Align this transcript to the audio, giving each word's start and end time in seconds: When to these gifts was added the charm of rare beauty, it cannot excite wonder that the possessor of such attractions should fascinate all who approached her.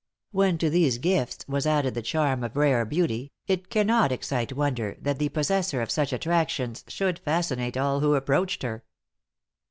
When 0.31 0.57
to 0.57 0.71
these 0.71 0.97
gifts 0.97 1.45
was 1.47 1.67
added 1.67 1.93
the 1.93 2.01
charm 2.01 2.43
of 2.43 2.57
rare 2.57 2.85
beauty, 2.85 3.31
it 3.45 3.69
cannot 3.69 4.11
excite 4.11 4.51
wonder 4.51 4.97
that 4.99 5.19
the 5.19 5.29
possessor 5.29 5.79
of 5.79 5.91
such 5.91 6.11
attractions 6.11 6.83
should 6.87 7.19
fascinate 7.19 7.77
all 7.77 7.99
who 7.99 8.15
approached 8.15 8.63
her. 8.63 8.83